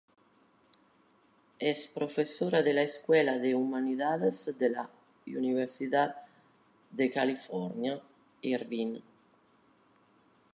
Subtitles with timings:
[1.59, 4.89] Es profesora de la Escuela de Humanidades de la
[5.27, 6.23] Universidad
[6.89, 8.01] de California,
[8.41, 9.03] Irvine.